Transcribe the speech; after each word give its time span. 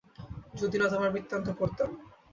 যদি 0.55 0.75
না 0.77 0.87
তোমার 0.89 1.09
বৃত্তান্ত 1.11 1.47
পড়তাম। 1.59 1.89